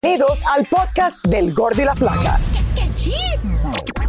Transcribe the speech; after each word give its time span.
Bienvenidos 0.00 0.46
al 0.46 0.64
podcast 0.66 1.26
del 1.26 1.52
Gordi 1.52 1.82
y 1.82 1.84
la 1.84 1.96
Flaca. 1.96 2.38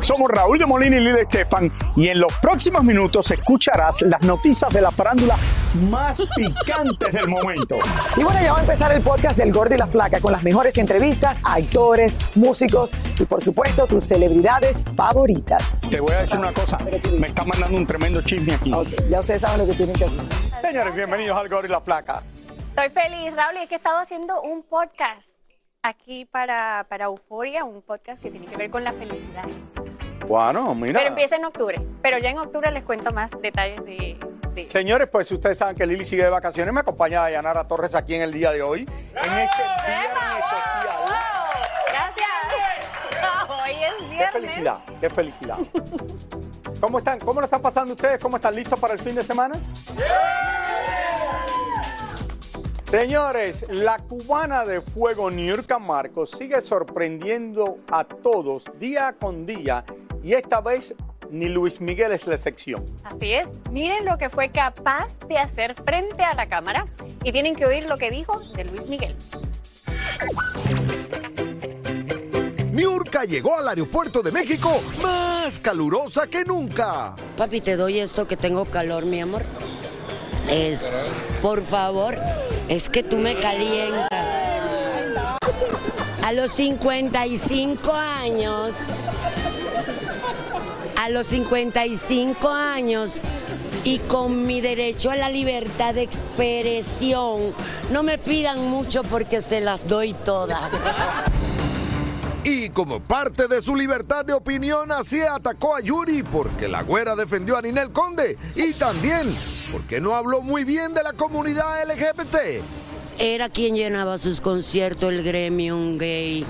Somos 0.01 0.29
Raúl 0.29 0.59
de 0.59 0.67
Molina 0.67 0.97
y 0.97 0.99
Lidia 0.99 1.23
Estefan 1.23 1.71
y 1.95 2.09
en 2.09 2.19
los 2.19 2.31
próximos 2.35 2.83
minutos 2.83 3.31
escucharás 3.31 4.03
las 4.03 4.21
noticias 4.21 4.71
de 4.71 4.81
la 4.81 4.91
farándula 4.91 5.35
más 5.89 6.29
picantes 6.35 7.11
del 7.11 7.27
momento. 7.27 7.77
Y 8.15 8.23
bueno, 8.23 8.39
ya 8.39 8.53
va 8.53 8.59
a 8.59 8.61
empezar 8.61 8.91
el 8.91 9.01
podcast 9.01 9.35
del 9.35 9.51
Gordi 9.51 9.73
y 9.73 9.77
la 9.79 9.87
Flaca 9.87 10.21
con 10.21 10.31
las 10.31 10.43
mejores 10.43 10.77
entrevistas 10.77 11.39
a 11.43 11.55
actores, 11.55 12.19
músicos 12.35 12.91
y 13.19 13.25
por 13.25 13.41
supuesto 13.41 13.87
tus 13.87 14.03
celebridades 14.03 14.83
favoritas. 14.95 15.81
Te 15.89 15.99
voy 15.99 16.11
a 16.11 16.19
decir 16.19 16.37
una 16.37 16.53
cosa, 16.53 16.77
me 17.19 17.25
está 17.25 17.43
mandando 17.45 17.75
un 17.75 17.87
tremendo 17.87 18.21
chisme 18.21 18.53
aquí. 18.53 18.71
Ok, 18.71 18.89
ya 19.09 19.21
ustedes 19.21 19.41
saben 19.41 19.57
lo 19.57 19.65
que 19.65 19.73
tienen 19.73 19.95
que 19.95 20.05
hacer. 20.05 20.21
Señores, 20.61 20.93
bienvenidos 20.93 21.35
al 21.35 21.49
Gordo 21.49 21.65
y 21.65 21.71
la 21.71 21.81
Flaca. 21.81 22.21
Estoy 22.75 22.89
feliz, 22.89 23.35
Raúl, 23.35 23.55
y 23.55 23.63
es 23.63 23.69
que 23.69 23.73
he 23.73 23.77
estado 23.77 23.97
haciendo 23.97 24.39
un 24.43 24.61
podcast 24.61 25.38
aquí 25.83 26.25
para, 26.25 26.85
para 26.89 27.05
Euforia, 27.05 27.63
un 27.63 27.81
podcast 27.81 28.21
que 28.21 28.29
tiene 28.29 28.45
que 28.47 28.57
ver 28.57 28.69
con 28.69 28.83
la 28.83 28.93
felicidad. 28.93 29.45
Bueno, 30.27 30.75
mira. 30.75 30.99
Pero 30.99 31.09
empieza 31.09 31.35
en 31.37 31.45
octubre, 31.45 31.81
pero 32.01 32.17
ya 32.19 32.29
en 32.29 32.37
octubre 32.37 32.69
les 32.71 32.83
cuento 32.83 33.11
más 33.11 33.31
detalles 33.41 33.83
de... 33.85 34.17
de- 34.53 34.69
Señores, 34.69 35.07
pues 35.11 35.31
ustedes 35.31 35.57
saben 35.57 35.75
que 35.75 35.85
Lili 35.87 36.05
sigue 36.05 36.23
de 36.23 36.29
vacaciones, 36.29 36.73
me 36.73 36.81
acompaña 36.81 37.21
Dayanara 37.21 37.63
Torres 37.67 37.95
aquí 37.95 38.13
en 38.15 38.21
el 38.21 38.31
día 38.33 38.51
de 38.51 38.61
hoy. 38.61 38.81
En 38.81 39.17
este 39.39 39.63
viernes 39.87 40.43
social. 40.49 40.97
Gracias. 41.87 42.29
Hoy 43.49 43.71
es 43.83 43.93
Qué 43.97 44.03
viernes. 44.05 44.31
felicidad, 44.31 44.77
qué 45.01 45.09
felicidad. 45.09 45.57
¿Cómo 46.79 46.99
están? 46.99 47.19
¿Cómo 47.19 47.39
lo 47.41 47.45
están 47.45 47.61
pasando 47.61 47.93
ustedes? 47.93 48.19
¿Cómo 48.19 48.35
están 48.37 48.55
listos 48.55 48.79
para 48.79 48.93
el 48.93 48.99
fin 48.99 49.15
de 49.15 49.23
semana? 49.23 49.55
Señores, 52.89 53.67
la 53.69 53.99
cubana 53.99 54.65
de 54.65 54.81
fuego 54.81 55.29
Niurka 55.29 55.77
Marcos 55.77 56.31
sigue 56.31 56.59
sorprendiendo 56.61 57.77
a 57.91 58.03
todos 58.03 58.65
día 58.79 59.13
con 59.13 59.45
día 59.45 59.85
y 60.23 60.33
esta 60.33 60.59
vez 60.59 60.95
ni 61.29 61.49
Luis 61.49 61.79
Miguel 61.79 62.13
es 62.13 62.25
la 62.25 62.33
excepción. 62.33 62.83
Así 63.03 63.33
es. 63.33 63.47
Miren 63.69 64.05
lo 64.05 64.17
que 64.17 64.31
fue 64.31 64.49
capaz 64.49 65.07
de 65.27 65.37
hacer 65.37 65.75
frente 65.75 66.23
a 66.23 66.33
la 66.33 66.49
cámara 66.49 66.87
y 67.23 67.31
tienen 67.31 67.55
que 67.55 67.67
oír 67.67 67.85
lo 67.85 67.99
que 67.99 68.09
dijo 68.09 68.39
de 68.55 68.65
Luis 68.65 68.89
Miguel. 68.89 69.15
Miurka 72.71 73.23
llegó 73.25 73.55
al 73.55 73.67
aeropuerto 73.67 74.23
de 74.23 74.31
México 74.31 74.71
más 75.03 75.59
calurosa 75.59 76.25
que 76.25 76.43
nunca. 76.43 77.15
Papi, 77.37 77.61
te 77.61 77.75
doy 77.75 77.99
esto 77.99 78.27
que 78.27 78.35
tengo 78.35 78.65
calor, 78.65 79.05
mi 79.05 79.21
amor. 79.21 79.43
Es, 80.49 80.83
por 81.43 81.61
favor, 81.61 82.17
es 82.69 82.89
que 82.89 83.03
tú 83.03 83.17
me 83.17 83.37
calientas. 83.37 84.07
A 86.23 86.31
los 86.33 86.51
55 86.51 87.91
años, 87.91 88.77
a 91.01 91.09
los 91.09 91.25
55 91.27 92.47
años 92.47 93.21
y 93.83 93.97
con 93.97 94.45
mi 94.45 94.61
derecho 94.61 95.09
a 95.09 95.15
la 95.15 95.29
libertad 95.29 95.95
de 95.95 96.03
expresión, 96.03 97.55
no 97.91 98.03
me 98.03 98.19
pidan 98.19 98.69
mucho 98.69 99.01
porque 99.03 99.41
se 99.41 99.59
las 99.59 99.87
doy 99.87 100.13
todas. 100.13 100.59
Y 102.43 102.69
como 102.69 103.01
parte 103.01 103.47
de 103.47 103.61
su 103.61 103.75
libertad 103.75 104.23
de 104.25 104.33
opinión, 104.33 104.91
así 104.91 105.21
atacó 105.21 105.75
a 105.75 105.81
Yuri 105.81 106.23
porque 106.23 106.67
la 106.67 106.81
güera 106.83 107.15
defendió 107.15 107.57
a 107.57 107.61
Ninel 107.61 107.91
Conde 107.91 108.35
y 108.55 108.73
también 108.73 109.33
porque 109.71 109.99
no 109.99 110.15
habló 110.15 110.41
muy 110.41 110.63
bien 110.63 110.93
de 110.93 111.03
la 111.03 111.13
comunidad 111.13 111.83
LGBT. 111.85 112.63
Era 113.19 113.49
quien 113.49 113.75
llenaba 113.75 114.17
sus 114.17 114.39
conciertos, 114.39 115.11
el 115.11 115.23
gremium 115.23 115.97
gay, 115.97 116.45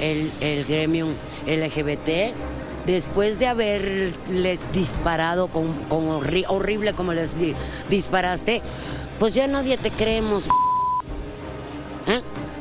el, 0.00 0.30
el 0.40 0.64
gremium 0.64 1.10
LGBT. 1.46 2.34
Después 2.86 3.38
de 3.40 3.48
haberles 3.48 4.60
disparado 4.72 5.48
con, 5.48 5.72
con 5.84 6.06
horri- 6.08 6.44
horrible 6.48 6.94
como 6.94 7.12
les 7.12 7.36
di- 7.38 7.54
disparaste, 7.90 8.62
pues 9.18 9.34
ya 9.34 9.48
nadie 9.48 9.76
te 9.76 9.90
creemos. 9.90 10.48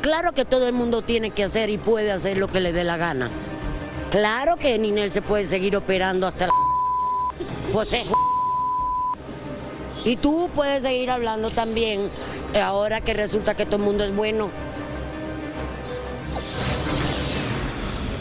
Claro 0.01 0.33
que 0.33 0.45
todo 0.45 0.67
el 0.67 0.73
mundo 0.73 1.01
tiene 1.03 1.29
que 1.29 1.43
hacer 1.43 1.69
y 1.69 1.77
puede 1.77 2.11
hacer 2.11 2.37
lo 2.37 2.47
que 2.47 2.59
le 2.59 2.73
dé 2.73 2.83
la 2.83 2.97
gana. 2.97 3.29
Claro 4.09 4.57
que 4.57 4.77
Ninel 4.77 5.11
se 5.11 5.21
puede 5.21 5.45
seguir 5.45 5.75
operando 5.75 6.27
hasta 6.27 6.47
la... 6.47 6.53
Pues 7.71 7.93
es... 7.93 8.09
Y 10.03 10.15
tú 10.15 10.49
puedes 10.55 10.81
seguir 10.81 11.11
hablando 11.11 11.51
también, 11.51 12.09
eh, 12.53 12.59
ahora 12.59 13.01
que 13.01 13.13
resulta 13.13 13.53
que 13.53 13.65
todo 13.65 13.77
el 13.77 13.83
mundo 13.83 14.03
es 14.03 14.15
bueno. 14.15 14.49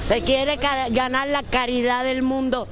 Se 0.02 0.22
quiere 0.22 0.58
ganar 0.90 1.28
la 1.28 1.42
caridad 1.42 2.04
del 2.04 2.22
mundo. 2.22 2.68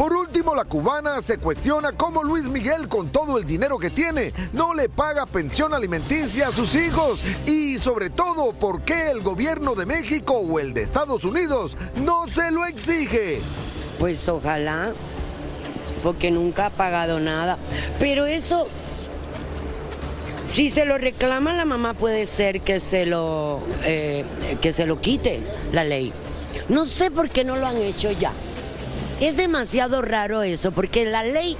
Por 0.00 0.14
último, 0.14 0.54
la 0.54 0.64
cubana 0.64 1.20
se 1.20 1.36
cuestiona 1.36 1.92
cómo 1.92 2.22
Luis 2.22 2.48
Miguel, 2.48 2.88
con 2.88 3.10
todo 3.10 3.36
el 3.36 3.44
dinero 3.44 3.78
que 3.78 3.90
tiene, 3.90 4.32
no 4.54 4.72
le 4.72 4.88
paga 4.88 5.26
pensión 5.26 5.74
alimenticia 5.74 6.48
a 6.48 6.52
sus 6.52 6.74
hijos 6.74 7.20
y 7.44 7.76
sobre 7.76 8.08
todo 8.08 8.54
por 8.54 8.80
qué 8.80 9.10
el 9.10 9.20
gobierno 9.20 9.74
de 9.74 9.84
México 9.84 10.38
o 10.38 10.58
el 10.58 10.72
de 10.72 10.84
Estados 10.84 11.22
Unidos 11.24 11.76
no 11.96 12.26
se 12.28 12.50
lo 12.50 12.64
exige. 12.64 13.42
Pues 13.98 14.26
ojalá, 14.26 14.94
porque 16.02 16.30
nunca 16.30 16.64
ha 16.64 16.70
pagado 16.70 17.20
nada. 17.20 17.58
Pero 17.98 18.24
eso, 18.24 18.68
si 20.54 20.70
se 20.70 20.86
lo 20.86 20.96
reclama 20.96 21.52
la 21.52 21.66
mamá, 21.66 21.92
puede 21.92 22.24
ser 22.24 22.62
que 22.62 22.80
se 22.80 23.04
lo, 23.04 23.60
eh, 23.84 24.24
que 24.62 24.72
se 24.72 24.86
lo 24.86 24.98
quite 24.98 25.40
la 25.72 25.84
ley. 25.84 26.10
No 26.70 26.86
sé 26.86 27.10
por 27.10 27.28
qué 27.28 27.44
no 27.44 27.56
lo 27.56 27.66
han 27.66 27.76
hecho 27.76 28.10
ya. 28.12 28.32
Es 29.20 29.36
demasiado 29.36 30.00
raro 30.00 30.42
eso, 30.42 30.72
porque 30.72 31.04
la 31.04 31.22
ley 31.22 31.56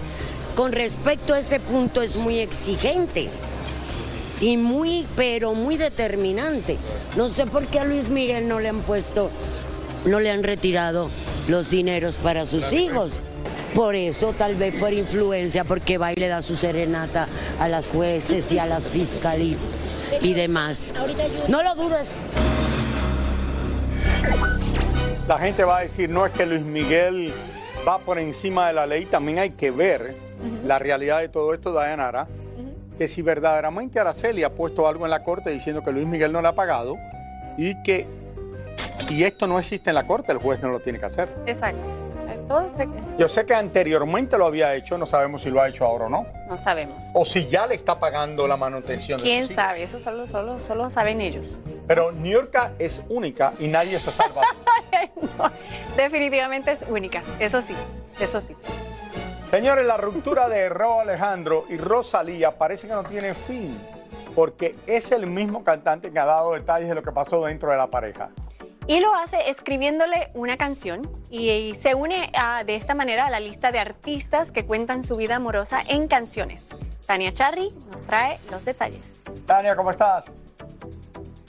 con 0.57 0.73
respecto 0.73 1.35
a 1.35 1.39
ese 1.39 1.61
punto 1.61 2.03
es 2.03 2.17
muy 2.17 2.39
exigente 2.39 3.29
y 4.41 4.57
muy, 4.57 5.07
pero 5.15 5.53
muy 5.53 5.77
determinante. 5.77 6.79
No 7.17 7.29
sé 7.29 7.47
por 7.47 7.67
qué 7.67 7.81
a 7.81 7.85
Luis 7.85 8.09
Miguel 8.09 8.49
no 8.49 8.61
le 8.61 8.71
han 8.71 8.81
puesto, 8.81 9.31
no 10.07 10.21
le 10.21 10.31
han 10.31 10.43
retirado 10.43 11.11
los 11.49 11.71
dineros 11.71 12.17
para 12.17 12.47
sus 12.47 12.73
hijos. 12.73 13.19
Por 13.75 13.95
eso, 13.95 14.35
tal 14.37 14.57
vez 14.57 14.75
por 14.75 14.93
influencia, 14.93 15.65
porque 15.65 15.99
va 15.99 16.13
y 16.13 16.17
le 16.17 16.29
da 16.29 16.43
su 16.43 16.57
serenata 16.57 17.29
a 17.59 17.69
las 17.69 17.89
jueces 17.91 18.51
y 18.51 18.59
a 18.59 18.67
las 18.67 18.89
fiscalitas. 18.89 19.67
y 20.23 20.35
demás. 20.35 20.93
No 21.49 21.63
lo 21.63 21.75
dudes. 21.77 22.09
La 25.31 25.39
gente 25.39 25.63
va 25.63 25.79
a 25.79 25.83
decir, 25.83 26.11
no 26.11 26.27
es 26.27 26.33
que 26.33 26.45
Luis 26.45 26.63
Miguel 26.63 27.33
va 27.87 27.99
por 27.99 28.19
encima 28.19 28.67
de 28.67 28.73
la 28.73 28.85
ley, 28.85 29.07
también 29.07 29.39
hay 29.39 29.51
que 29.51 29.71
ver 29.71 30.17
la 30.67 30.81
realidad 30.81 31.21
de 31.21 31.29
todo 31.29 31.55
esto, 31.55 31.73
Dayanara, 31.73 32.27
que 32.99 33.07
si 33.07 33.23
verdaderamente 33.23 34.01
Araceli 34.01 34.43
ha 34.43 34.51
puesto 34.51 34.89
algo 34.89 35.05
en 35.05 35.11
la 35.13 35.23
corte 35.23 35.51
diciendo 35.51 35.85
que 35.85 35.93
Luis 35.93 36.09
Miguel 36.09 36.33
no 36.33 36.43
le 36.43 36.49
ha 36.49 36.53
pagado 36.57 36.97
y 37.57 37.81
que 37.85 38.09
si 38.97 39.23
esto 39.23 39.47
no 39.47 39.61
existe 39.61 39.91
en 39.91 39.95
la 39.95 40.05
corte, 40.05 40.33
el 40.33 40.39
juez 40.39 40.61
no 40.63 40.69
lo 40.71 40.81
tiene 40.81 40.99
que 40.99 41.07
hacer. 41.07 41.29
Exacto. 41.47 41.89
Todo. 42.49 42.69
Yo 43.17 43.29
sé 43.29 43.47
que 43.47 43.55
anteriormente 43.55 44.37
lo 44.37 44.47
había 44.47 44.75
hecho, 44.75 44.99
no 44.99 45.07
sabemos 45.07 45.43
si 45.43 45.51
lo 45.51 45.63
ha 45.63 45.69
hecho 45.69 45.85
ahora 45.85 46.07
o 46.07 46.09
no. 46.09 46.27
No 46.49 46.59
sabemos. 46.59 47.07
O 47.15 47.25
si 47.25 47.47
ya 47.47 47.69
le 47.69 47.77
está 47.77 48.01
pagando 48.01 48.49
la 48.49 48.57
manutención. 48.57 49.21
¿Quién 49.21 49.47
sabe? 49.47 49.85
Eso 49.85 50.01
solo, 50.01 50.27
solo, 50.27 50.59
solo 50.59 50.91
saben 50.91 51.21
ellos. 51.21 51.61
Pero 51.87 52.11
Niurka 52.11 52.73
es 52.81 53.05
única 53.09 53.53
y 53.61 53.69
nadie 53.69 54.01
se 54.01 54.11
salva. 54.11 54.43
Definitivamente 55.97 56.73
es 56.73 56.81
única. 56.89 57.23
Eso 57.39 57.61
sí, 57.63 57.75
eso 58.19 58.41
sí. 58.41 58.55
Señores, 59.51 59.85
la 59.85 59.97
ruptura 59.97 60.49
de 60.49 60.69
Ro 60.69 61.01
Alejandro 61.01 61.65
y 61.69 61.77
Rosalía 61.77 62.53
parece 62.57 62.87
que 62.87 62.95
no 62.95 63.03
tiene 63.03 63.35
fin, 63.35 63.77
porque 64.35 64.77
es 64.87 65.11
el 65.11 65.27
mismo 65.27 65.65
cantante 65.65 66.13
que 66.13 66.19
ha 66.19 66.25
dado 66.25 66.53
detalles 66.53 66.89
de 66.89 66.95
lo 66.95 67.03
que 67.03 67.11
pasó 67.11 67.45
dentro 67.45 67.71
de 67.71 67.77
la 67.77 67.89
pareja. 67.89 68.29
Y 68.87 69.01
lo 69.01 69.15
hace 69.15 69.51
escribiéndole 69.51 70.31
una 70.35 70.57
canción 70.57 71.09
y, 71.31 71.51
y 71.51 71.75
se 71.75 71.95
une 71.95 72.31
a- 72.35 72.65
de 72.65 72.77
esta 72.77 72.95
manera 72.95 73.27
a 73.27 73.31
la 73.31 73.39
lista 73.41 73.73
de 73.73 73.79
artistas 73.79 74.51
que 74.53 74.65
cuentan 74.65 75.05
su 75.05 75.17
vida 75.17 75.37
amorosa 75.37 75.83
en 75.87 76.09
canciones. 76.09 76.69
Tania 77.07 77.33
Charry 77.33 77.71
nos 77.91 78.03
trae 78.03 78.39
los 78.51 78.65
detalles. 78.65 79.13
Tania, 79.47 79.75
¿cómo 79.77 79.91
estás? 79.91 80.27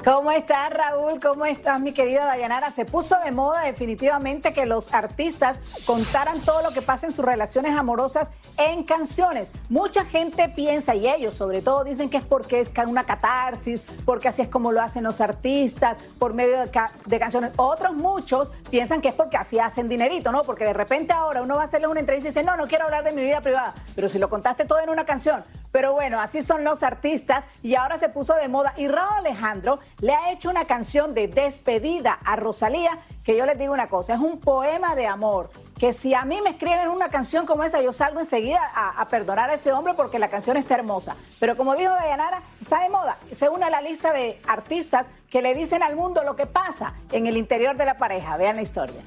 ¿Cómo 0.03 0.31
estás, 0.31 0.71
Raúl? 0.71 1.19
¿Cómo 1.19 1.45
estás, 1.45 1.80
mi 1.80 1.94
querida 1.94 2.25
Dayanara? 2.25 2.71
Se 2.71 2.86
puso 2.86 3.15
de 3.24 3.30
moda 3.30 3.62
definitivamente 3.62 4.51
que 4.51 4.65
los 4.65 4.95
artistas 4.95 5.59
contaran 5.86 6.39
todo 6.42 6.63
lo 6.63 6.71
que 6.71 6.81
pasa 6.81 7.06
en 7.06 7.13
sus 7.13 7.24
relaciones 7.24 7.77
amorosas 7.77 8.31
en 8.57 8.83
canciones. 8.83 9.51
Mucha 9.69 10.03
gente 10.06 10.50
piensa, 10.50 10.95
y 10.95 11.07
ellos 11.07 11.36
sobre 11.36 11.62
todo 11.62 11.83
dicen 11.83 12.09
que 12.09 12.18
es 12.18 12.25
porque 12.25 12.62
es 12.62 12.71
una 12.88 13.03
catarsis, 13.03 13.83
porque 14.03 14.27
así 14.27 14.42
es 14.42 14.48
como 14.48 14.71
lo 14.71 14.81
hacen 14.81 15.03
los 15.03 15.21
artistas, 15.21 15.98
por 16.18 16.33
medio 16.33 16.57
de 17.06 17.19
canciones. 17.19 17.51
Otros 17.57 17.94
muchos 17.94 18.51
piensan 18.71 19.01
que 19.01 19.09
es 19.09 19.13
porque 19.13 19.38
así 19.38 19.59
hacen 19.59 19.88
dinerito, 19.88 20.31
¿no? 20.31 20.42
Porque 20.42 20.65
de 20.65 20.74
repente 20.74 21.13
ahora 21.13 21.44
uno 21.44 21.57
va 21.57 21.62
a 21.62 21.65
hacerle 21.65 21.86
una 21.86 22.00
entrevista 22.00 22.30
y 22.30 22.31
dice, 22.31 22.44
no, 22.44 22.57
no 22.57 22.65
quiero 22.65 22.86
hablar 22.86 23.03
de 23.03 23.12
mi 23.12 23.21
vida 23.21 23.42
privada, 23.42 23.75
pero 23.94 24.09
si 24.09 24.18
lo 24.18 24.30
contaste 24.30 24.65
todo 24.65 24.80
en 24.80 24.89
una 24.89 25.06
canción. 25.06 25.44
Pero 25.71 25.94
bueno, 25.94 26.19
así 26.19 26.41
son 26.41 26.63
los 26.63 26.83
artistas 26.83 27.45
y 27.63 27.75
ahora 27.75 27.97
se 27.97 28.09
puso 28.09 28.35
de 28.35 28.47
moda. 28.47 28.73
Y 28.77 28.88
Raúl 28.88 29.19
Alejandro 29.19 29.79
le 30.00 30.13
ha 30.13 30.31
hecho 30.31 30.50
una 30.50 30.65
canción 30.65 31.13
de 31.13 31.27
despedida 31.27 32.19
a 32.23 32.35
Rosalía, 32.35 33.00
que 33.25 33.38
yo 33.38 33.45
les 33.45 33.57
digo 33.57 33.73
una 33.73 33.88
cosa, 33.88 34.15
es 34.15 34.19
un 34.19 34.39
poema 34.39 34.95
de 34.95 35.07
amor. 35.07 35.50
Que 35.79 35.94
si 35.94 36.13
a 36.13 36.25
mí 36.25 36.39
me 36.44 36.51
escriben 36.51 36.89
una 36.89 37.09
canción 37.09 37.45
como 37.45 37.63
esa, 37.63 37.81
yo 37.81 37.91
salgo 37.94 38.19
enseguida 38.19 38.59
a, 38.75 39.07
perdonar 39.07 39.50
a 39.50 39.56
ese 39.56 39.71
hombre 39.71 39.94
porque 39.95 40.19
la 40.19 40.29
canción 40.29 40.57
está 40.57 40.75
hermosa. 40.75 41.15
Pero 41.39 41.57
como 41.57 41.75
dijo 41.75 41.91
Dayanara, 41.91 42.44
está 42.62 42.81
de 42.81 42.89
moda. 42.89 43.17
Se 43.31 43.50
une 43.50 43.65
a 43.65 43.69
la 43.69 43.81
lista 43.81 44.13
de 44.13 44.39
artistas 44.47 45.07
que 45.29 45.41
le 45.41 45.56
dicen 45.56 45.81
al 45.81 45.95
mundo 45.95 46.24
lo 46.24 46.35
que 46.35 46.45
pasa 46.45 46.94
en 47.12 47.25
el 47.25 47.38
interior 47.38 47.77
de 47.77 47.85
la 47.85 47.97
pareja. 47.97 48.38
Vean 48.38 48.57
la 48.57 48.62
historia. 48.62 49.01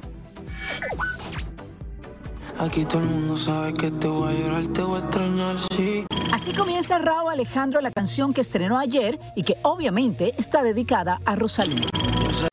Aquí 2.59 2.85
todo 2.85 3.03
el 3.03 3.09
mundo 3.09 3.37
sabe 3.37 3.75
que 3.75 3.91
te 3.91 4.09
voy 4.09 4.35
a 4.35 4.39
llorar, 4.39 4.67
te 4.69 4.83
voy 4.83 5.01
a 5.01 5.05
extrañar, 5.05 5.57
sí. 5.59 6.07
Así 6.45 6.53
comienza 6.53 6.99
Raúl 6.99 7.33
Alejandro 7.33 7.81
la 7.81 7.91
canción 7.91 8.35
que 8.35 8.43
estrenó 8.43 8.77
ayer 8.77 9.19
y 9.35 9.45
que 9.45 9.57
obviamente 9.63 10.35
está 10.37 10.63
dedicada 10.63 11.19
a 11.25 11.37
Rosalía. 11.37 11.87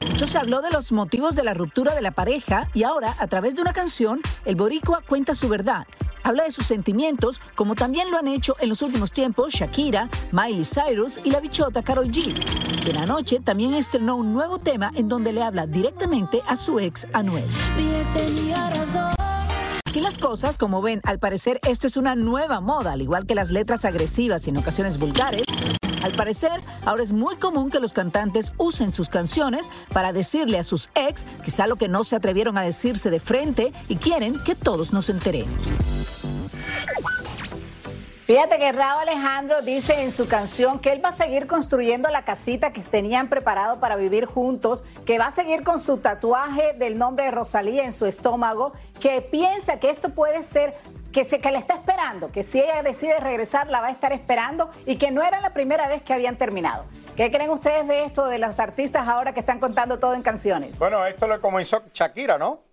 Mucho 0.10 0.28
se 0.28 0.38
habló 0.38 0.62
de 0.62 0.70
los 0.70 0.94
motivos 0.94 1.36
de 1.36 1.44
la 1.44 1.54
ruptura 1.54 1.94
de 1.94 2.02
la 2.02 2.12
pareja 2.12 2.70
y 2.74 2.84
ahora, 2.84 3.18
a 3.20 3.28
través 3.28 3.54
de 3.54 3.62
una 3.62 3.74
canción, 3.74 4.22
el 4.46 4.56
boricua 4.56 5.02
cuenta 5.06 5.36
su 5.36 5.50
verdad. 5.50 5.88
Habla 6.24 6.46
de 6.46 6.52
sus 6.52 6.68
sentimientos, 6.68 7.42
como 7.54 7.76
también 7.76 8.10
lo 8.12 8.18
han 8.18 8.30
hecho 8.30 8.56
en 8.62 8.70
los 8.70 8.82
últimos 8.82 9.12
tiempos 9.12 9.52
Shakira, 9.52 10.08
Miley 10.32 10.64
Cyrus 10.64 11.20
y 11.26 11.32
la 11.32 11.42
bichota 11.42 11.84
Carol 11.84 12.08
G. 12.08 12.34
En 12.88 12.96
la 12.96 13.06
noche 13.06 13.42
también 13.42 13.74
estrenó 13.74 14.16
un 14.16 14.34
nuevo 14.34 14.58
tema 14.58 14.94
en 14.96 15.10
donde 15.10 15.34
le 15.34 15.44
habla 15.44 15.68
directamente 15.68 16.42
a 16.48 16.56
su 16.56 16.80
ex 16.80 17.08
Anuel. 17.12 17.44
Así 19.92 20.00
las 20.00 20.18
cosas, 20.18 20.56
como 20.56 20.82
ven, 20.82 21.02
al 21.04 21.20
parecer 21.20 21.60
esto 21.68 21.86
es 21.86 21.98
una 21.98 22.16
nueva 22.16 22.62
moda, 22.62 22.94
al 22.94 23.02
igual 23.02 23.26
que 23.26 23.36
las 23.36 23.52
letras 23.52 23.84
agresivas 23.84 24.48
y 24.48 24.50
en 24.50 24.56
ocasiones 24.56 24.98
vulgares. 24.98 25.44
Al 26.02 26.14
parecer, 26.14 26.62
ahora 26.86 27.04
es 27.04 27.12
muy 27.12 27.36
común 27.36 27.70
que 27.70 27.82
los 27.82 27.92
cantantes 27.92 28.54
usen 28.58 28.94
sus 28.94 29.10
canciones 29.10 29.70
para 29.92 30.14
decirle 30.14 30.60
a 30.60 30.64
sus 30.64 30.88
ex 30.96 31.26
quizá 31.44 31.68
lo 31.68 31.76
que 31.76 31.90
no 31.90 32.06
se 32.06 32.16
atrevieron 32.16 32.58
a 32.58 32.62
decirse 32.62 33.10
de 33.10 33.20
frente 33.20 33.74
y 33.90 33.98
quieren 33.98 34.42
que 34.46 34.56
todos 34.56 34.94
nos 34.94 35.10
enteremos. 35.10 35.54
Fíjate 38.32 38.60
que 38.60 38.72
Raúl 38.72 39.02
Alejandro 39.02 39.62
dice 39.62 40.04
en 40.04 40.14
su 40.14 40.26
canción 40.26 40.80
que 40.80 40.94
él 40.94 41.04
va 41.04 41.10
a 41.10 41.12
seguir 41.12 41.48
construyendo 41.48 42.10
la 42.10 42.24
casita 42.24 42.72
que 42.72 42.80
tenían 42.80 43.28
preparado 43.28 43.82
para 43.82 43.98
vivir 43.98 44.26
juntos, 44.26 44.86
que 45.06 45.20
va 45.20 45.26
a 45.26 45.32
seguir 45.32 45.64
con 45.64 45.80
su 45.80 45.98
tatuaje 45.98 46.72
del 46.76 46.98
nombre 46.98 47.26
de 47.26 47.32
Rosalía 47.32 47.84
en 47.84 47.92
su 47.92 48.06
estómago, 48.06 48.72
que 49.02 49.22
piensa 49.22 49.82
que 49.82 49.90
esto 49.90 50.12
puede 50.12 50.44
ser 50.44 50.74
que 51.12 51.26
se 51.26 51.42
que 51.42 51.52
la 51.52 51.60
está 51.60 51.74
esperando, 51.74 52.32
que 52.32 52.44
si 52.44 52.62
ella 52.62 52.82
decide 52.84 53.20
regresar 53.20 53.68
la 53.68 53.82
va 53.82 53.88
a 53.88 53.92
estar 53.92 54.14
esperando 54.14 54.72
y 54.86 54.96
que 54.96 55.12
no 55.12 55.22
era 55.24 55.42
la 55.42 55.54
primera 55.54 55.90
vez 55.90 56.02
que 56.02 56.14
habían 56.14 56.38
terminado. 56.38 56.86
¿Qué 57.18 57.30
creen 57.34 57.50
ustedes 57.50 57.86
de 57.90 58.06
esto 58.06 58.28
de 58.28 58.40
los 58.40 58.62
artistas 58.62 59.10
ahora 59.10 59.34
que 59.34 59.42
están 59.42 59.60
contando 59.60 60.00
todo 60.00 60.14
en 60.14 60.22
canciones? 60.22 60.80
Bueno, 60.80 61.06
esto 61.06 61.28
lo 61.28 61.42
comenzó 61.42 61.84
Shakira, 61.92 62.38
¿no? 62.38 62.71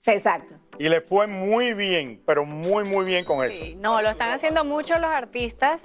Sí, 0.00 0.10
exacto. 0.12 0.54
Y 0.78 0.88
le 0.88 1.00
fue 1.02 1.26
muy 1.26 1.74
bien, 1.74 2.20
pero 2.26 2.44
muy, 2.44 2.84
muy 2.84 3.04
bien 3.04 3.24
con 3.24 3.44
eso. 3.44 3.54
Sí, 3.54 3.74
no, 3.78 4.00
lo 4.02 4.10
están 4.10 4.32
haciendo 4.32 4.64
muchos 4.64 4.98
los 5.00 5.10
artistas. 5.10 5.80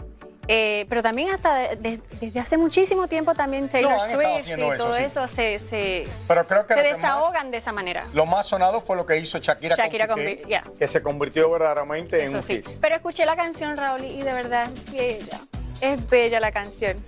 eh, 0.48 0.86
pero 0.90 1.02
también 1.02 1.32
hasta 1.32 1.56
de- 1.56 1.76
de- 1.78 2.02
desde 2.22 2.40
hace 2.40 2.56
muchísimo 2.56 3.08
tiempo 3.08 3.34
también 3.34 3.68
Taylor 3.68 3.94
No, 3.94 4.00
Swift 4.00 4.48
y 4.48 4.78
todo 4.78 4.96
eso, 4.96 5.24
eso, 5.24 5.28
se, 5.28 5.58
se, 5.58 6.08
Pero 6.28 6.46
creo 6.46 6.68
que 6.68 6.76
se 6.76 6.84
desahogan 6.84 7.50
de 7.50 7.58
esa 7.58 7.72
manera. 7.72 8.06
Lo 8.14 8.28
más 8.28 8.46
sonado 8.46 8.80
fue 8.82 8.96
lo 8.96 9.08
que 9.08 9.18
hizo 9.18 9.40
Shakira, 9.40 9.76
Shakira 9.76 10.08
con 10.08 10.18
Piqué, 10.18 10.62
que 10.78 10.88
se 10.88 11.02
convirtió 11.02 11.50
verdaderamente 11.50 12.20
en 12.20 12.26
Eso 12.28 12.36
un 12.38 12.44
sí. 12.44 12.58
hit. 12.58 12.68
Pero 12.80 12.94
escuché 12.96 13.26
la 13.26 13.36
canción, 13.36 13.76
Raúl, 13.76 14.04
y 14.06 14.22
de 14.22 14.34
verdad 14.34 14.70
es 14.72 14.92
bella. 14.94 15.40
Es 15.82 16.08
bella 16.10 16.40
la 16.40 16.52
canción. 16.52 17.04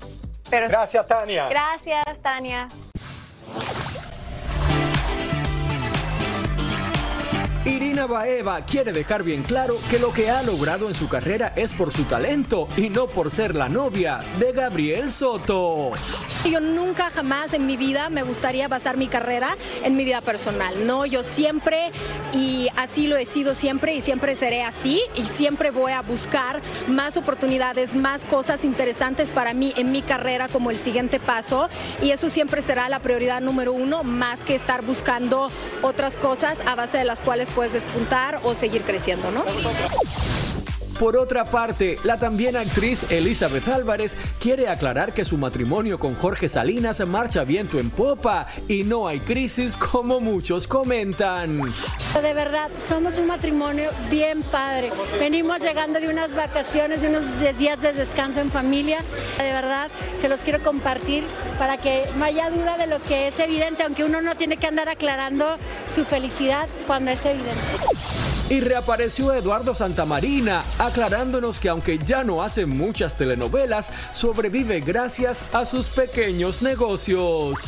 Pero 0.49 0.67
Gracias, 0.67 1.05
Tania. 1.05 1.47
Gracias, 1.47 2.19
Tania. 2.23 2.67
Irina 7.67 8.07
Baeva 8.07 8.61
quiere 8.61 8.93
dejar 8.93 9.23
bien 9.23 9.43
claro 9.43 9.77
que 9.89 9.99
lo 9.99 10.13
que 10.13 10.29
ha 10.29 10.41
logrado 10.41 10.87
en 10.87 10.95
su 10.95 11.09
carrera 11.09 11.51
es 11.57 11.73
por 11.73 11.91
su 11.91 12.05
talento 12.05 12.69
y 12.77 12.89
no 12.89 13.07
por 13.07 13.29
ser 13.29 13.57
la 13.57 13.67
novia 13.67 14.19
de 14.39 14.53
Gabriel 14.53 15.11
Soto. 15.11 15.91
Yo 16.49 16.61
nunca 16.61 17.09
jamás 17.09 17.53
en 17.53 17.67
mi 17.67 17.75
vida 17.75 18.09
me 18.09 18.23
gustaría 18.23 18.69
basar 18.69 18.95
mi 18.95 19.07
carrera 19.07 19.57
en 19.83 19.97
mi 19.97 20.05
vida 20.05 20.21
personal, 20.21 20.87
¿no? 20.87 21.05
Yo 21.05 21.23
siempre, 21.23 21.91
y 22.33 22.69
así 22.77 23.07
lo 23.07 23.17
he 23.17 23.25
sido 23.25 23.53
siempre 23.53 23.95
y 23.95 23.99
siempre 23.99 24.37
seré 24.37 24.63
así, 24.63 25.01
y 25.15 25.23
siempre 25.23 25.71
voy 25.71 25.91
a 25.91 26.01
buscar 26.01 26.61
más 26.87 27.17
oportunidades, 27.17 27.93
más 27.93 28.23
cosas 28.23 28.63
interesantes 28.63 29.29
para 29.29 29.53
mí 29.53 29.73
en 29.75 29.91
mi 29.91 30.01
carrera 30.01 30.47
como 30.47 30.71
el 30.71 30.77
siguiente 30.77 31.19
paso, 31.19 31.67
y 32.01 32.11
eso 32.11 32.29
siempre 32.29 32.61
será 32.61 32.87
la 32.87 32.99
prioridad 32.99 33.41
número 33.41 33.73
uno, 33.73 34.03
más 34.03 34.45
que 34.45 34.55
estar 34.55 34.83
buscando 34.83 35.51
otras 35.81 36.15
cosas 36.15 36.59
a 36.65 36.75
base 36.75 36.97
de 36.97 37.03
las 37.03 37.19
cuales 37.19 37.49
puedes 37.57 37.73
despuntar 37.73 38.39
o 38.43 38.53
seguir 38.53 38.83
creciendo, 38.83 39.31
¿no? 39.31 39.43
Por 40.99 41.15
otra 41.15 41.45
parte, 41.45 41.99
la 42.03 42.17
también 42.17 42.55
actriz 42.55 43.11
Elizabeth 43.11 43.67
Álvarez 43.67 44.17
quiere 44.39 44.67
aclarar 44.67 45.13
que 45.13 45.25
su 45.25 45.37
matrimonio 45.37 45.99
con 45.99 46.15
Jorge 46.15 46.49
Salinas 46.49 47.05
marcha 47.05 47.43
viento 47.43 47.77
en 47.77 47.91
popa 47.91 48.47
y 48.67 48.83
no 48.83 49.07
hay 49.07 49.19
crisis 49.19 49.77
como 49.77 50.19
muchos 50.19 50.65
comentan. 50.65 51.61
De 52.19 52.33
verdad, 52.33 52.71
somos 52.89 53.19
un 53.19 53.27
matrimonio 53.27 53.91
bien 54.09 54.41
padre. 54.41 54.91
Venimos 55.19 55.59
llegando 55.59 55.99
de 55.99 56.07
unas 56.07 56.33
vacaciones, 56.33 56.99
de 56.99 57.09
unos 57.09 57.25
días 57.59 57.79
de 57.79 57.93
descanso 57.93 58.39
en 58.39 58.49
familia. 58.49 59.03
De 59.37 59.51
verdad, 59.51 59.89
se 60.17 60.27
los 60.27 60.39
quiero 60.39 60.63
compartir 60.63 61.25
para 61.59 61.77
que 61.77 62.05
no 62.17 62.25
haya 62.25 62.49
duda 62.49 62.75
de 62.75 62.87
lo 62.87 62.99
que 63.03 63.27
es 63.27 63.37
evidente, 63.37 63.83
aunque 63.83 64.03
uno 64.03 64.19
no 64.21 64.33
tiene 64.35 64.57
que 64.57 64.65
andar 64.65 64.89
aclarando 64.89 65.57
su 65.93 66.05
felicidad 66.05 66.67
cuando 66.87 67.11
es 67.11 67.23
evidente. 67.23 67.53
Y 68.49 68.61
reapareció 68.61 69.33
Eduardo 69.33 69.75
Santamarina, 69.75 70.63
aclarándonos 70.87 71.59
que 71.59 71.69
aunque 71.69 71.99
ya 71.99 72.23
no 72.23 72.41
hace 72.41 72.65
muchas 72.65 73.17
telenovelas, 73.17 73.91
sobrevive 74.13 74.79
gracias 74.79 75.43
a 75.53 75.65
sus 75.65 75.89
pequeños 75.89 76.61
negocios. 76.61 77.63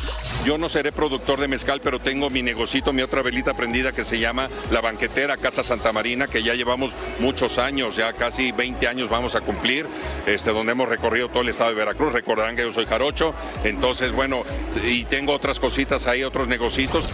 Yo 0.46 0.58
no 0.58 0.70
seré 0.70 0.92
productor 0.92 1.40
de 1.40 1.48
mezcal, 1.48 1.82
pero 1.82 2.00
tengo 2.00 2.30
mi 2.30 2.42
negocito, 2.42 2.94
mi 2.94 3.02
otra 3.02 3.22
velita 3.22 3.54
prendida 3.54 3.92
que 3.92 4.04
se 4.04 4.20
llama 4.20 4.50
La 4.72 4.82
Banquetera 4.82 5.38
Casa 5.38 5.64
Santa 5.64 5.92
Marina, 5.92 6.28
que 6.28 6.44
ya 6.44 6.54
llevamos 6.56 6.92
muchos 7.20 7.58
años, 7.58 7.96
ya 7.96 8.14
casi 8.14 8.52
20 8.52 8.88
años 8.88 9.10
vamos 9.10 9.36
a 9.36 9.42
cumplir, 9.42 9.86
este, 10.26 10.52
donde 10.52 10.72
hemos 10.72 10.90
recorrido 10.90 11.30
todo 11.30 11.42
el 11.42 11.50
estado 11.50 11.72
de 11.72 11.76
Veracruz. 11.76 12.14
Recordarán 12.14 12.56
que 12.56 12.64
yo 12.64 12.72
soy 12.72 12.86
jarocho, 12.86 13.34
entonces 13.64 14.12
bueno, 14.14 14.44
y 14.84 15.04
tengo 15.06 15.34
otras 15.34 15.60
cositas 15.60 16.08
ahí, 16.08 16.24
otros 16.24 16.48
negocitos. 16.48 17.06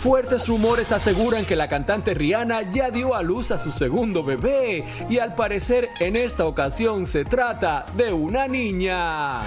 Fuertes 0.00 0.46
rumores 0.46 0.92
aseguran 0.92 1.44
que 1.44 1.56
la 1.56 1.68
cantante 1.68 2.14
Rihanna 2.14 2.70
ya 2.70 2.92
dio 2.92 3.16
a 3.16 3.22
luz 3.22 3.50
a 3.50 3.58
su 3.58 3.72
segundo 3.72 4.22
bebé 4.22 4.84
y 5.10 5.18
al 5.18 5.34
parecer 5.34 5.90
en 5.98 6.14
esta 6.14 6.46
ocasión 6.46 7.08
se 7.08 7.24
trata 7.24 7.84
de 7.96 8.12
una 8.12 8.46
niña. 8.46 9.40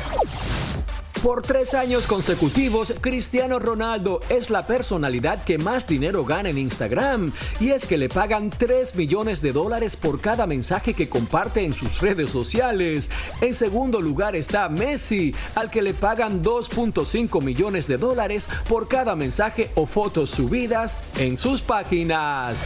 Por 1.23 1.43
tres 1.43 1.75
años 1.75 2.07
consecutivos, 2.07 2.93
Cristiano 2.99 3.59
Ronaldo 3.59 4.21
es 4.29 4.49
la 4.49 4.65
personalidad 4.65 5.43
que 5.43 5.59
más 5.59 5.85
dinero 5.85 6.25
gana 6.25 6.49
en 6.49 6.57
Instagram. 6.57 7.31
Y 7.59 7.69
es 7.69 7.85
que 7.85 7.99
le 7.99 8.09
pagan 8.09 8.49
3 8.49 8.95
millones 8.95 9.39
de 9.43 9.51
dólares 9.51 9.95
por 9.95 10.19
cada 10.19 10.47
mensaje 10.47 10.95
que 10.95 11.09
comparte 11.09 11.63
en 11.63 11.73
sus 11.73 12.01
redes 12.01 12.31
sociales. 12.31 13.11
En 13.39 13.53
segundo 13.53 14.01
lugar 14.01 14.35
está 14.35 14.67
Messi, 14.67 15.35
al 15.53 15.69
que 15.69 15.83
le 15.83 15.93
pagan 15.93 16.41
2.5 16.41 17.43
millones 17.43 17.85
de 17.85 17.97
dólares 17.99 18.49
por 18.67 18.87
cada 18.87 19.15
mensaje 19.15 19.69
o 19.75 19.85
fotos 19.85 20.31
subidas 20.31 20.97
en 21.19 21.37
sus 21.37 21.61
páginas. 21.61 22.65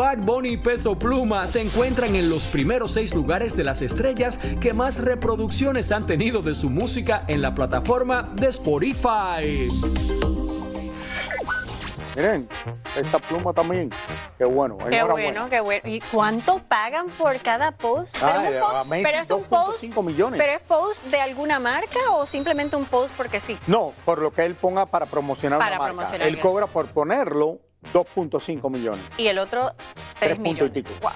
Bad 0.00 0.20
Bunny 0.20 0.52
y 0.52 0.56
Peso 0.56 0.98
Pluma 0.98 1.46
se 1.46 1.60
encuentran 1.60 2.14
en 2.14 2.30
los 2.30 2.44
primeros 2.44 2.94
seis 2.94 3.14
lugares 3.14 3.54
de 3.54 3.64
las 3.64 3.82
estrellas 3.82 4.38
que 4.58 4.72
más 4.72 4.98
reproducciones 4.98 5.92
han 5.92 6.06
tenido 6.06 6.40
de 6.40 6.54
su 6.54 6.70
música 6.70 7.24
en 7.28 7.42
la 7.42 7.54
plataforma 7.54 8.22
de 8.32 8.48
Spotify. 8.48 9.68
Miren, 12.16 12.48
esta 12.98 13.18
pluma 13.18 13.52
también. 13.52 13.90
Qué 14.38 14.46
bueno. 14.46 14.78
Qué 14.88 15.02
bueno, 15.02 15.50
qué 15.50 15.60
bueno. 15.60 15.82
¿Y 15.86 16.00
cuánto 16.00 16.62
pagan 16.66 17.08
por 17.18 17.36
cada 17.40 17.70
post? 17.72 18.16
Pero 18.18 18.32
Ay, 18.38 18.46
es 18.46 18.54
un 18.54 18.60
post- 18.62 18.74
a 18.76 18.84
Messi, 18.84 19.04
pero 19.04 19.18
es 19.22 19.30
un 19.30 19.44
post, 19.44 19.84
2.5 19.84 20.02
millones. 20.02 20.40
pero 20.40 20.52
es 20.54 20.62
post 20.62 21.04
de 21.04 21.20
alguna 21.20 21.58
marca 21.60 21.98
o 22.12 22.24
simplemente 22.24 22.74
un 22.74 22.86
post 22.86 23.12
porque 23.18 23.38
sí. 23.38 23.58
No, 23.66 23.92
por 24.06 24.20
lo 24.22 24.30
que 24.32 24.46
él 24.46 24.54
ponga 24.54 24.86
para 24.86 25.04
promocionar 25.04 25.58
Para 25.58 25.78
una 25.78 25.92
marca. 25.92 26.16
Él 26.16 26.40
cobra 26.40 26.66
por 26.66 26.86
ponerlo 26.86 27.58
2.5 27.92 28.70
millones. 28.70 29.04
Y 29.16 29.26
el 29.26 29.38
otro, 29.38 29.74
3 30.18 30.36
Tres 30.36 30.36
puntos 30.36 30.50
y 30.50 30.62
millones. 30.64 30.72
pico. 30.72 30.90
Wow, 31.02 31.12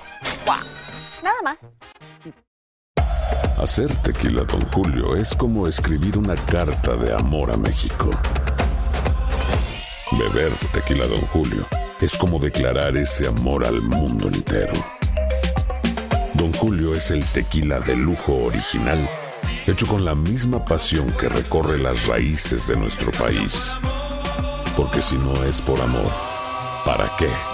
wow. 0.47 0.65
Nada 1.23 1.43
más. 1.43 1.57
Hacer 3.59 3.95
tequila, 3.99 4.43
Don 4.45 4.61
Julio, 4.73 5.17
es 5.17 5.35
como 5.35 5.67
escribir 5.69 6.19
una 6.19 6.35
carta 6.37 6.97
de 6.97 7.15
amor 7.15 7.51
a 7.51 7.57
México. 7.57 8.11
Beber 10.19 10.53
tequila, 10.73 11.07
Don 11.07 11.21
Julio, 11.29 11.67
es 12.01 12.17
como 12.17 12.39
declarar 12.39 12.97
ese 12.97 13.27
amor 13.29 13.65
al 13.67 13.81
mundo 13.81 14.29
entero. 14.29 14.75
Don 16.35 16.53
Julio 16.55 16.95
es 16.95 17.11
el 17.11 17.25
tequila 17.33 17.81
de 17.81 17.97
lujo 17.97 18.35
original, 18.45 19.09
hecho 19.67 19.87
con 19.87 20.05
la 20.05 20.15
misma 20.15 20.65
pasión 20.65 21.11
que 21.13 21.29
recorre 21.29 21.79
las 21.79 22.07
raíces 22.07 22.67
de 22.67 22.77
nuestro 22.77 23.11
país. 23.13 23.79
Porque 24.77 25.01
si 25.01 25.17
no 25.17 25.43
es 25.45 25.61
por 25.61 25.81
amor, 25.81 26.11
¿para 26.85 27.11
qué? 27.17 27.54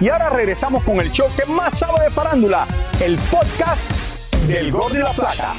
Y 0.00 0.08
ahora 0.08 0.28
regresamos 0.28 0.82
con 0.82 1.00
el 1.00 1.10
show 1.10 1.28
que 1.36 1.46
más 1.46 1.78
sabe 1.78 2.02
de 2.04 2.10
farándula, 2.10 2.66
el 3.00 3.16
podcast 3.30 3.90
del 4.48 4.72
Gordo 4.72 4.96
y 4.96 5.02
la 5.02 5.12
Plata. 5.12 5.54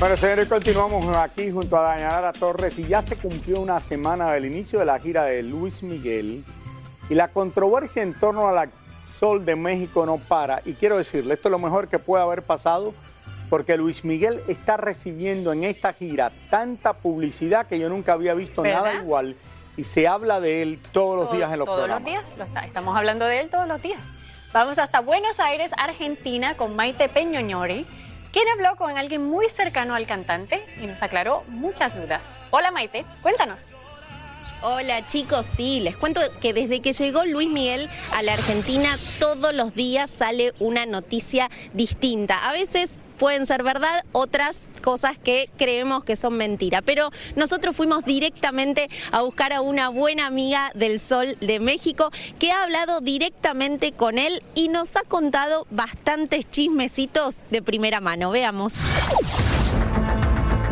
Bueno, 0.00 0.16
señores, 0.16 0.48
continuamos 0.48 1.16
aquí 1.16 1.50
junto 1.50 1.76
a 1.76 1.82
Dayanara 1.82 2.32
Torres 2.32 2.76
y 2.78 2.84
ya 2.84 3.02
se 3.02 3.14
cumplió 3.14 3.60
una 3.60 3.80
semana 3.80 4.32
del 4.32 4.46
inicio 4.46 4.80
de 4.80 4.84
la 4.84 4.98
gira 4.98 5.24
de 5.24 5.44
Luis 5.44 5.84
Miguel 5.84 6.44
y 7.08 7.14
la 7.14 7.28
controversia 7.28 8.02
en 8.02 8.14
torno 8.14 8.48
a 8.48 8.52
la 8.52 8.68
Sol 9.04 9.44
de 9.44 9.54
México 9.54 10.04
no 10.04 10.18
para. 10.18 10.62
Y 10.64 10.72
quiero 10.72 10.96
decirle, 10.96 11.34
esto 11.34 11.48
es 11.48 11.52
lo 11.52 11.58
mejor 11.60 11.86
que 11.86 12.00
puede 12.00 12.24
haber 12.24 12.42
pasado 12.42 12.94
porque 13.48 13.76
Luis 13.76 14.04
Miguel 14.04 14.40
está 14.48 14.76
recibiendo 14.76 15.52
en 15.52 15.64
esta 15.64 15.92
gira 15.92 16.32
tanta 16.50 16.94
publicidad 16.94 17.66
que 17.66 17.78
yo 17.78 17.88
nunca 17.88 18.14
había 18.14 18.34
visto 18.34 18.62
nada 18.62 18.94
igual 18.94 19.36
y 19.80 19.84
se 19.84 20.06
habla 20.06 20.40
de 20.40 20.60
él 20.60 20.78
todos 20.92 21.16
los 21.16 21.32
días 21.32 21.50
en 21.50 21.58
los 21.58 21.64
todos 21.66 21.78
programas. 21.80 22.02
los 22.02 22.10
días, 22.12 22.38
lo 22.38 22.44
está- 22.44 22.66
estamos 22.66 22.94
hablando 22.96 23.24
de 23.24 23.40
él 23.40 23.48
todos 23.48 23.66
los 23.66 23.80
días. 23.80 23.98
Vamos 24.52 24.76
hasta 24.78 25.00
Buenos 25.00 25.40
Aires, 25.40 25.70
Argentina, 25.78 26.54
con 26.56 26.76
Maite 26.76 27.08
Peñoñori, 27.08 27.86
quien 28.30 28.44
habló 28.48 28.76
con 28.76 28.98
alguien 28.98 29.24
muy 29.24 29.48
cercano 29.48 29.94
al 29.94 30.06
cantante 30.06 30.62
y 30.82 30.86
nos 30.86 31.02
aclaró 31.02 31.44
muchas 31.48 31.96
dudas. 32.00 32.20
Hola 32.50 32.70
Maite, 32.70 33.06
cuéntanos. 33.22 33.58
Hola 34.62 35.06
chicos, 35.06 35.46
sí, 35.46 35.80
les 35.80 35.96
cuento 35.96 36.20
que 36.42 36.52
desde 36.52 36.82
que 36.82 36.92
llegó 36.92 37.24
Luis 37.24 37.48
Miguel 37.48 37.88
a 38.14 38.22
la 38.22 38.34
Argentina 38.34 38.98
todos 39.18 39.54
los 39.54 39.72
días 39.74 40.10
sale 40.10 40.52
una 40.58 40.84
noticia 40.84 41.48
distinta. 41.72 42.46
A 42.46 42.52
veces 42.52 43.00
pueden 43.20 43.44
ser 43.44 43.62
verdad, 43.62 44.02
otras 44.12 44.70
cosas 44.82 45.18
que 45.18 45.50
creemos 45.58 46.02
que 46.04 46.16
son 46.16 46.38
mentira. 46.38 46.80
Pero 46.80 47.10
nosotros 47.36 47.76
fuimos 47.76 48.04
directamente 48.06 48.88
a 49.12 49.20
buscar 49.20 49.52
a 49.52 49.60
una 49.60 49.90
buena 49.90 50.26
amiga 50.26 50.72
del 50.74 50.98
Sol 50.98 51.36
de 51.40 51.60
México 51.60 52.10
que 52.38 52.50
ha 52.50 52.62
hablado 52.62 53.02
directamente 53.02 53.92
con 53.92 54.18
él 54.18 54.42
y 54.54 54.68
nos 54.68 54.96
ha 54.96 55.02
contado 55.02 55.66
bastantes 55.70 56.50
chismecitos 56.50 57.44
de 57.50 57.60
primera 57.60 58.00
mano. 58.00 58.30
Veamos. 58.30 58.72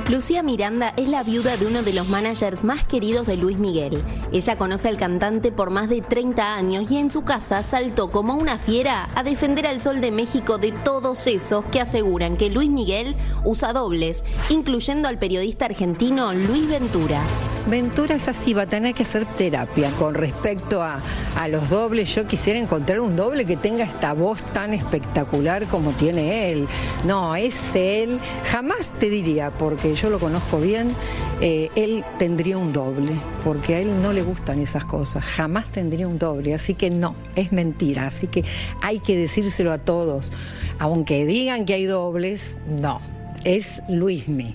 Lucía 0.09 0.43
Miranda 0.43 0.95
es 0.97 1.07
la 1.07 1.23
viuda 1.23 1.59
de 1.59 1.67
uno 1.67 1.83
de 1.83 1.93
los 1.93 2.09
managers 2.09 2.65
más 2.65 2.83
queridos 2.83 3.27
de 3.27 3.37
Luis 3.37 3.59
Miguel. 3.59 4.03
Ella 4.33 4.57
conoce 4.57 4.89
al 4.89 4.97
cantante 4.97 5.53
por 5.53 5.69
más 5.69 5.91
de 5.91 6.01
30 6.01 6.55
años 6.55 6.91
y 6.91 6.97
en 6.97 7.11
su 7.11 7.25
casa 7.25 7.63
saltó 7.63 8.11
como 8.11 8.35
una 8.35 8.59
fiera 8.59 9.11
a 9.15 9.23
defender 9.23 9.67
al 9.67 9.83
Sol 9.83 10.01
de 10.01 10.11
México 10.11 10.57
de 10.57 10.73
todos 10.73 11.27
esos 11.27 11.63
que 11.67 11.83
aseguran 11.83 12.39
que 12.39 12.49
Luis 12.49 12.71
Miguel 12.71 13.17
usa 13.45 13.75
dobles, 13.75 14.25
incluyendo 14.49 15.09
al 15.09 15.19
periodista 15.19 15.67
argentino 15.67 16.33
Luis 16.33 16.67
Ventura. 16.67 17.21
Ventura 17.67 18.15
es 18.15 18.29
así, 18.29 18.55
va 18.55 18.63
a 18.63 18.67
tener 18.67 18.95
que 18.95 19.03
hacer 19.03 19.27
terapia. 19.27 19.91
Con 19.99 20.15
respecto 20.15 20.83
a, 20.83 21.01
a 21.37 21.49
los 21.49 21.69
dobles, 21.69 22.15
yo 22.15 22.27
quisiera 22.27 22.59
encontrar 22.59 23.01
un 23.01 23.15
doble 23.15 23.45
que 23.45 23.59
tenga 23.59 23.85
esta 23.85 24.15
voz 24.15 24.43
tan 24.43 24.73
espectacular 24.73 25.67
como 25.67 25.91
tiene 25.91 26.51
él. 26.51 26.67
No, 27.05 27.37
es 27.37 27.59
él. 27.75 28.21
Jamás 28.51 28.95
te 28.99 29.11
diría, 29.11 29.51
porque 29.51 29.98
yo 30.01 30.11
lo 30.11 30.21
conozco 30.21 30.61
bien, 30.61 30.95
eh, 31.41 31.71
él 31.75 32.05
tendría 32.19 32.57
un 32.57 32.73
doble, 32.73 33.13
porque 33.45 33.75
a 33.75 33.81
él 33.81 34.01
no 34.01 34.13
le 34.13 34.23
gustan 34.23 34.61
esas 34.61 34.85
cosas. 34.85 35.25
Jamás 35.25 35.67
tendría 35.71 36.07
un 36.07 36.19
doble. 36.19 36.55
Así 36.55 36.75
que 36.75 36.91
no, 36.91 37.17
es 37.35 37.51
mentira. 37.51 38.07
Así 38.07 38.29
que 38.29 38.45
hay 38.81 39.01
que 39.01 39.17
decírselo 39.17 39.73
a 39.73 39.79
todos. 39.79 40.33
Aunque 40.79 41.27
digan 41.27 41.65
que 41.65 41.75
hay 41.75 41.85
dobles, 41.85 42.57
no. 42.81 43.01
es 43.45 43.83
Luismi. 43.89 44.55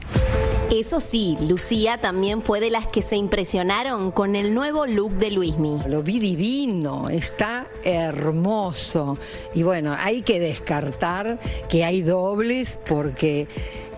Eso 0.71 0.99
sí, 0.99 1.37
Lucía 1.39 1.99
también 1.99 2.41
fue 2.41 2.59
de 2.59 2.69
las 2.69 2.87
que 2.87 3.01
se 3.01 3.15
impresionaron 3.15 4.11
con 4.11 4.35
el 4.35 4.53
nuevo 4.55 4.87
look 4.87 5.13
de 5.13 5.29
Luismi. 5.29 5.79
Lo 5.87 6.01
vi 6.01 6.19
divino, 6.19 7.09
está 7.09 7.67
hermoso. 7.83 9.17
Y 9.53 9.61
bueno, 9.63 9.95
hay 9.97 10.21
que 10.21 10.39
descartar 10.39 11.39
que 11.69 11.83
hay 11.85 12.01
dobles 12.01 12.79
porque 12.87 13.47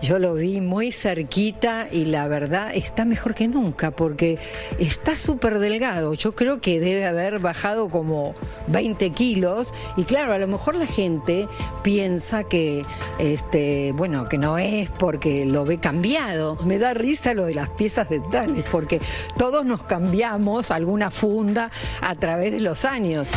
yo 0.02 0.18
lo 0.18 0.34
vi 0.34 0.60
muy 0.60 0.92
cerquita 0.92 1.88
y 1.90 2.06
la 2.06 2.28
verdad 2.28 2.70
está 2.74 3.04
mejor 3.04 3.34
que 3.34 3.48
nunca 3.48 3.90
porque 3.90 4.38
está 4.78 5.16
súper 5.16 5.58
delgado. 5.58 6.14
Yo 6.14 6.34
creo 6.34 6.60
que 6.60 6.80
debe 6.80 7.06
haber 7.06 7.38
bajado 7.38 7.88
como 7.88 8.34
20 8.68 9.10
kilos 9.10 9.72
y 9.96 10.04
claro, 10.04 10.32
a 10.32 10.38
lo 10.38 10.46
mejor 10.46 10.74
la 10.74 10.86
gente 10.86 11.48
piensa 11.82 12.44
que, 12.44 12.84
este, 13.18 13.92
bueno, 13.92 14.28
que 14.28 14.38
no 14.38 14.58
es 14.58 14.90
porque 14.90 15.46
lo 15.46 15.64
ve 15.64 15.78
cambiado. 15.78 16.58
Me 16.64 16.78
da 16.78 16.94
risa 16.94 17.34
lo 17.34 17.46
de 17.46 17.54
las 17.54 17.70
piezas 17.70 18.08
dentales 18.08 18.64
porque 18.70 19.00
todos 19.36 19.64
nos 19.64 19.82
cambiamos 19.82 20.70
alguna 20.70 21.10
funda 21.10 21.70
a 22.00 22.14
través 22.14 22.52
de 22.52 22.60
los 22.60 22.84
años. 22.84 23.28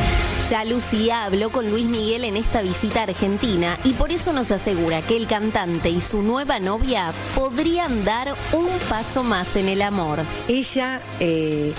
Ya 0.49 0.63
Lucía 0.65 1.25
habló 1.25 1.51
con 1.51 1.69
Luis 1.69 1.85
Miguel 1.85 2.23
en 2.23 2.35
esta 2.35 2.61
visita 2.61 3.01
a 3.01 3.03
Argentina 3.03 3.77
y 3.83 3.91
por 3.91 4.11
eso 4.11 4.33
nos 4.33 4.51
asegura 4.51 5.01
que 5.01 5.15
el 5.15 5.27
cantante 5.27 5.89
y 5.89 6.01
su 6.01 6.21
nueva 6.21 6.48
novia 6.57 7.11
podrían 7.35 8.03
dar 8.05 8.33
un 8.53 8.69
paso 8.89 9.21
más 9.21 9.55
en 9.57 9.67
el 9.67 9.83
amor. 9.83 10.21
Ella 10.47 11.01
eh, 11.19 11.73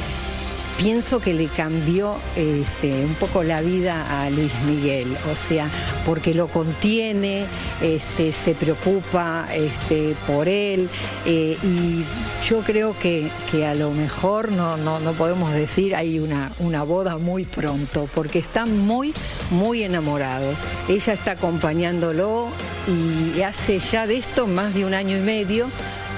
pienso 0.80 1.20
que 1.20 1.34
le 1.34 1.49
cambió 1.49 2.16
este, 2.37 3.04
un 3.04 3.14
poco 3.16 3.42
la 3.42 3.60
vida 3.60 4.22
a 4.22 4.30
Luis 4.30 4.50
Miguel, 4.66 5.14
o 5.30 5.37
sea, 5.37 5.68
porque 6.06 6.32
lo 6.32 6.49
contiene, 6.49 7.44
este, 7.82 8.32
se 8.32 8.54
preocupa 8.54 9.46
este, 9.52 10.16
por 10.26 10.49
él 10.49 10.88
eh, 11.26 11.58
y 11.62 12.02
yo 12.49 12.62
creo 12.62 12.99
que, 12.99 13.28
que 13.50 13.66
a 13.66 13.75
lo 13.75 13.90
mejor 13.90 14.52
no, 14.52 14.78
no, 14.78 15.00
no 15.00 15.12
podemos 15.12 15.52
decir 15.52 15.94
hay 15.94 16.18
una, 16.18 16.50
una 16.58 16.82
boda 16.82 17.18
muy 17.18 17.44
pronto, 17.44 18.08
porque 18.14 18.38
están 18.38 18.78
muy, 18.78 19.12
muy 19.50 19.82
enamorados. 19.82 20.60
Ella 20.88 21.12
está 21.12 21.32
acompañándolo 21.32 22.49
y 22.88 23.42
hace 23.42 23.80
ya 23.80 24.06
de 24.06 24.16
esto 24.16 24.46
más 24.46 24.72
de 24.72 24.87
un 24.87 24.94
año 24.94 25.18
y 25.18 25.20
medio. 25.20 25.66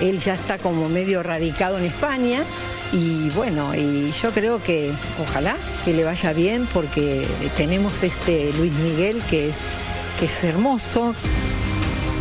Él 0.00 0.20
ya 0.20 0.34
está 0.34 0.58
como 0.58 0.88
medio 0.88 1.22
radicado 1.24 1.78
en 1.78 1.84
España 1.84 2.44
y 2.92 3.30
bueno, 3.30 3.74
y 3.74 4.12
yo 4.12 4.30
creo 4.30 4.62
que 4.62 4.92
ojalá 5.18 5.56
que 5.84 5.94
le 5.94 6.04
vaya 6.04 6.32
bien 6.32 6.68
porque 6.72 7.26
tenemos 7.56 8.02
este 8.02 8.52
Luis 8.52 8.72
Miguel 8.72 9.22
que 9.28 9.48
es, 9.48 9.56
que 10.18 10.26
es 10.26 10.44
hermoso. 10.44 11.14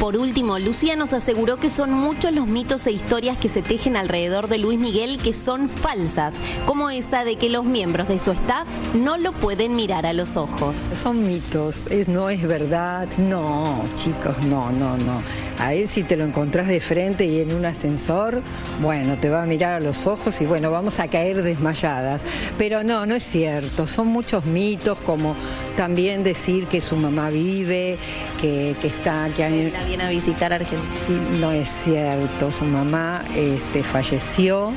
Por 0.02 0.18
último, 0.18 0.58
Lucía 0.58 0.96
nos 0.96 1.14
aseguró 1.14 1.58
que 1.58 1.70
son 1.70 1.94
muchos 1.94 2.34
los 2.34 2.48
mitos 2.48 2.88
e 2.88 2.92
historias 2.92 3.38
que 3.38 3.50
se 3.50 3.62
tejen 3.62 3.96
alrededor 3.96 4.48
de 4.48 4.58
Luis 4.58 4.80
Miguel 4.80 5.20
que 5.22 5.32
son 5.32 5.70
falsas, 5.70 6.38
como 6.66 6.90
esa 6.90 7.24
de 7.24 7.36
que 7.36 7.52
los 7.52 7.66
miembros 7.66 8.08
de 8.08 8.18
su 8.18 8.32
staff 8.32 8.68
no 8.96 9.18
lo 9.18 9.32
pueden 9.32 9.76
mirar 9.76 10.08
a 10.08 10.14
los 10.14 10.38
ojos. 10.38 10.90
Son 10.94 11.28
mitos, 11.28 11.86
no 12.08 12.32
es 12.32 12.42
verdad. 12.48 13.08
No, 13.20 13.84
chicos, 13.96 14.36
no, 14.40 14.72
no, 14.72 14.98
no. 14.98 15.22
A 15.60 15.76
él 15.76 15.88
si 15.88 16.02
te 16.02 16.18
lo 16.18 16.26
encontrás 16.26 16.68
de 16.68 16.80
frente 16.80 17.26
y 17.26 17.40
en 17.40 17.54
un 17.54 17.66
ascensor, 17.66 18.42
bueno, 18.82 19.20
te 19.20 19.30
va 19.30 19.44
a 19.44 19.46
mirar 19.46 19.74
a 19.74 19.80
los 19.82 20.08
ojos 20.08 20.42
y 20.42 20.48
bueno, 20.48 20.72
vamos 20.72 21.00
a 21.00 21.10
caer 21.10 21.44
desmayadas. 21.44 22.24
Pero 22.58 22.84
no, 22.84 23.06
no 23.06 23.14
es 23.14 23.24
cierto. 23.24 23.86
Son 23.86 24.08
muchos 24.08 24.46
mitos 24.46 24.98
como 25.02 25.36
también 25.76 26.24
decir 26.24 26.68
que 26.68 26.82
su 26.82 26.96
mamá 26.96 27.30
vive, 27.30 27.98
que, 28.40 28.76
que 28.82 28.88
está... 28.88 29.30
Que 29.36 29.72
La 29.72 29.84
viene 29.86 30.04
a 30.04 30.10
visitar 30.10 30.54
Argentina. 30.54 31.22
no 31.40 31.52
es 31.52 31.70
cierto, 31.70 32.52
su 32.52 32.66
mamá 32.66 33.24
este, 33.36 33.84
falleció, 33.84 34.74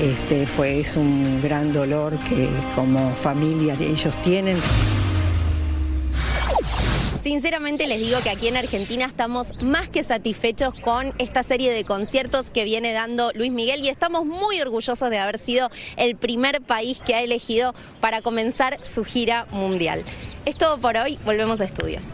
este, 0.00 0.46
fue, 0.46 0.80
es 0.80 0.96
un 0.96 1.40
gran 1.42 1.72
dolor 1.72 2.16
que 2.28 2.48
como 2.74 3.14
familia 3.14 3.76
ellos 3.80 4.16
tienen. 4.22 4.56
Sinceramente 7.22 7.86
les 7.86 8.00
digo 8.00 8.18
que 8.20 8.30
aquí 8.30 8.48
en 8.48 8.56
Argentina 8.56 9.04
estamos 9.04 9.62
más 9.62 9.88
que 9.88 10.02
satisfechos 10.02 10.74
con 10.74 11.14
esta 11.18 11.44
serie 11.44 11.72
de 11.72 11.84
conciertos 11.84 12.50
que 12.50 12.64
viene 12.64 12.92
dando 12.92 13.30
Luis 13.34 13.52
Miguel 13.52 13.84
y 13.84 13.90
estamos 13.90 14.26
muy 14.26 14.60
orgullosos 14.60 15.08
de 15.08 15.20
haber 15.20 15.38
sido 15.38 15.70
el 15.96 16.16
primer 16.16 16.62
país 16.62 17.00
que 17.00 17.14
ha 17.14 17.20
elegido 17.20 17.74
para 18.00 18.22
comenzar 18.22 18.84
su 18.84 19.04
gira 19.04 19.46
mundial. 19.52 20.02
Es 20.46 20.58
todo 20.58 20.80
por 20.80 20.96
hoy, 20.96 21.16
volvemos 21.24 21.60
a 21.60 21.64
estudios. 21.64 22.06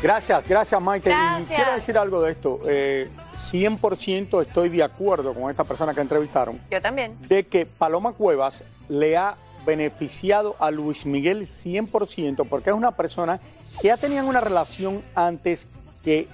Gracias, 0.00 0.46
gracias. 0.46 0.80
Y 0.80 1.00
Gracias. 1.00 1.48
quiero 1.48 1.74
decir 1.74 1.98
algo 1.98 2.22
de 2.22 2.30
esto. 2.30 2.60
Eh, 2.68 3.10
100% 3.36 4.42
estoy 4.42 4.68
de 4.68 4.84
acuerdo 4.84 5.34
con 5.34 5.50
esta 5.50 5.64
persona 5.64 5.92
que 5.92 6.02
entrevistaron 6.02 6.60
Yo 6.70 6.80
también. 6.80 7.16
de 7.26 7.48
que 7.48 7.66
Paloma 7.66 8.12
Cuevas 8.12 8.62
le 8.88 9.16
ha 9.16 9.36
beneficiado 9.66 10.54
a 10.60 10.70
Luis 10.70 11.04
Miguel 11.04 11.46
100% 11.46 12.46
porque 12.48 12.70
es 12.70 12.76
una 12.76 12.92
persona 12.92 13.40
que 13.80 13.88
ya 13.88 13.96
tenían 13.96 14.26
una 14.26 14.40
relación 14.40 15.02
antes 15.14 15.66
que 16.02 16.28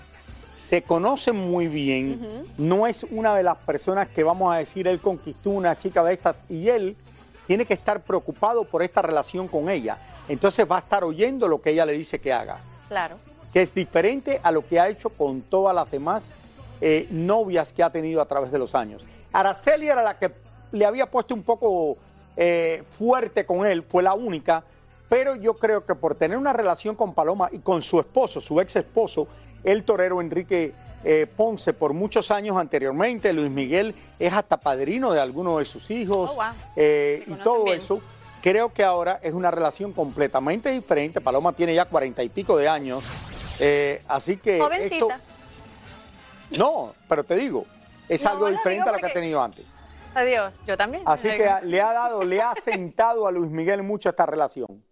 se 0.54 0.82
conocen 0.82 1.36
muy 1.36 1.68
bien, 1.68 2.44
no 2.58 2.86
es 2.86 3.04
una 3.04 3.34
de 3.34 3.42
las 3.42 3.56
personas 3.58 4.08
que 4.08 4.22
vamos 4.22 4.52
a 4.52 4.58
decir 4.58 4.86
él 4.86 5.00
conquistó 5.00 5.50
una 5.50 5.76
chica 5.76 6.02
de 6.04 6.12
esta 6.12 6.36
y 6.48 6.68
él 6.68 6.96
tiene 7.46 7.64
que 7.64 7.74
estar 7.74 8.00
preocupado 8.02 8.64
por 8.64 8.82
esta 8.82 9.00
relación 9.02 9.48
con 9.48 9.70
ella. 9.70 9.96
Entonces 10.28 10.66
va 10.70 10.76
a 10.76 10.80
estar 10.80 11.02
oyendo 11.02 11.48
lo 11.48 11.60
que 11.60 11.70
ella 11.70 11.86
le 11.86 11.92
dice 11.94 12.20
que 12.20 12.32
haga 12.32 12.58
Claro. 12.88 13.16
que 13.52 13.62
es 13.62 13.74
diferente 13.74 14.38
a 14.42 14.52
lo 14.52 14.66
que 14.66 14.78
ha 14.78 14.88
hecho 14.88 15.08
con 15.10 15.40
todas 15.40 15.74
las 15.74 15.90
demás 15.90 16.30
eh, 16.80 17.06
novias 17.10 17.72
que 17.72 17.82
ha 17.82 17.90
tenido 17.90 18.20
a 18.20 18.26
través 18.26 18.52
de 18.52 18.58
los 18.58 18.74
años. 18.74 19.04
Araceli 19.32 19.88
era 19.88 20.02
la 20.02 20.18
que 20.18 20.30
le 20.72 20.84
había 20.84 21.10
puesto 21.10 21.34
un 21.34 21.42
poco 21.42 21.96
eh, 22.36 22.82
fuerte 22.90 23.44
con 23.46 23.66
él, 23.66 23.82
fue 23.82 24.02
la 24.02 24.14
única, 24.14 24.62
pero 25.10 25.34
yo 25.36 25.54
creo 25.58 25.84
que 25.84 25.94
por 25.94 26.14
tener 26.14 26.38
una 26.38 26.54
relación 26.54 26.94
con 26.94 27.12
Paloma 27.12 27.48
y 27.52 27.58
con 27.58 27.82
su 27.82 28.00
esposo, 28.00 28.40
su 28.40 28.58
ex 28.60 28.76
esposo, 28.76 29.28
el 29.64 29.84
torero 29.84 30.20
Enrique 30.22 30.72
eh, 31.04 31.26
Ponce, 31.36 31.72
por 31.72 31.92
muchos 31.94 32.30
años 32.30 32.56
anteriormente, 32.56 33.32
Luis 33.32 33.50
Miguel 33.50 33.94
es 34.18 34.32
hasta 34.32 34.56
padrino 34.58 35.12
de 35.12 35.20
algunos 35.20 35.58
de 35.58 35.64
sus 35.66 35.90
hijos 35.90 36.30
Oh, 36.32 36.36
wow. 36.36 36.44
eh, 36.76 37.24
y 37.26 37.32
todo 37.34 37.72
eso. 37.72 38.00
Creo 38.42 38.72
que 38.72 38.84
ahora 38.84 39.18
es 39.22 39.34
una 39.34 39.50
relación 39.50 39.92
completamente 39.92 40.70
diferente. 40.70 41.20
Paloma 41.20 41.52
tiene 41.52 41.74
ya 41.74 41.84
cuarenta 41.86 42.22
y 42.22 42.28
pico 42.30 42.56
de 42.56 42.68
años. 42.68 43.02
eh, 43.58 44.02
así 44.08 44.36
que. 44.38 44.58
Jovencita. 44.60 44.94
esto- 45.16 46.58
no, 46.58 46.94
pero 47.08 47.24
te 47.24 47.34
digo, 47.36 47.66
es 48.08 48.24
No, 48.24 48.30
algo 48.30 48.46
diferente 48.50 48.88
a 48.88 48.92
lo 48.92 48.98
que 48.98 49.06
ha 49.06 49.12
tenido 49.12 49.42
antes. 49.42 49.66
Adiós. 50.14 50.52
Yo 50.66 50.76
también. 50.76 51.02
Así 51.06 51.28
que 51.28 51.48
le 51.62 51.80
ha 51.80 51.92
dado, 51.92 52.24
le 52.24 52.40
ha 52.42 52.54
sentado 52.54 53.26
a 53.26 53.30
Luis 53.30 53.50
Miguel 53.50 53.82
mucho 53.82 54.08
esta 54.08 54.26
relación. 54.26 54.82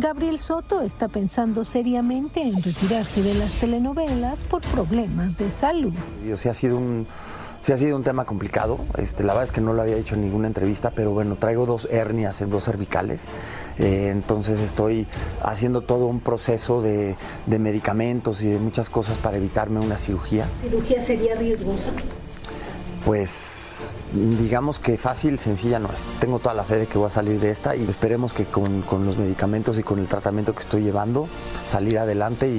Gabriel 0.00 0.38
Soto 0.38 0.80
está 0.80 1.08
pensando 1.08 1.62
seriamente 1.62 2.40
en 2.40 2.62
retirarse 2.62 3.22
de 3.22 3.34
las 3.34 3.52
telenovelas 3.54 4.46
por 4.46 4.62
problemas 4.62 5.36
de 5.36 5.50
salud. 5.50 5.92
Digo, 6.24 6.38
sí 6.38 6.48
ha 6.48 6.54
sido 6.54 6.78
un, 6.78 7.06
sí 7.60 7.72
ha 7.72 7.76
sido 7.76 7.96
un 7.96 8.02
tema 8.02 8.24
complicado. 8.24 8.78
Este, 8.96 9.24
la 9.24 9.34
verdad 9.34 9.44
es 9.44 9.52
que 9.52 9.60
no 9.60 9.74
lo 9.74 9.82
había 9.82 9.96
dicho 9.96 10.14
en 10.14 10.22
ninguna 10.22 10.46
entrevista, 10.46 10.90
pero 10.90 11.12
bueno, 11.12 11.36
traigo 11.36 11.66
dos 11.66 11.86
hernias 11.90 12.40
en 12.40 12.48
dos 12.48 12.64
cervicales. 12.64 13.26
Eh, 13.78 14.08
entonces 14.10 14.60
estoy 14.60 15.06
haciendo 15.42 15.82
todo 15.82 16.06
un 16.06 16.20
proceso 16.20 16.80
de, 16.80 17.16
de 17.44 17.58
medicamentos 17.58 18.42
y 18.42 18.48
de 18.48 18.58
muchas 18.58 18.88
cosas 18.88 19.18
para 19.18 19.36
evitarme 19.36 19.80
una 19.80 19.98
cirugía. 19.98 20.48
¿Cirugía 20.62 21.02
sería 21.02 21.34
riesgosa? 21.34 21.90
Pues 23.04 23.69
digamos 24.12 24.78
que 24.80 24.98
fácil, 24.98 25.38
sencilla 25.38 25.78
no 25.78 25.88
es. 25.92 26.08
Tengo 26.20 26.38
toda 26.38 26.54
la 26.54 26.64
fe 26.64 26.76
de 26.78 26.86
que 26.86 26.98
voy 26.98 27.06
a 27.06 27.10
salir 27.10 27.40
de 27.40 27.50
esta 27.50 27.76
y 27.76 27.88
esperemos 27.88 28.32
que 28.32 28.44
con, 28.46 28.82
con 28.82 29.04
los 29.06 29.16
medicamentos 29.16 29.78
y 29.78 29.82
con 29.82 29.98
el 29.98 30.08
tratamiento 30.08 30.52
que 30.52 30.60
estoy 30.60 30.82
llevando, 30.82 31.28
salir 31.66 31.98
adelante 31.98 32.48
y- 32.48 32.52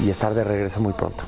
y- 0.00 0.04
y 0.06 0.10
estar 0.10 0.34
de 0.34 0.44
regreso 0.44 0.80
muy 0.80 0.92
pronto. 0.92 1.24